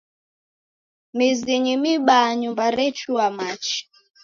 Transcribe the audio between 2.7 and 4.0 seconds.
rechua machi.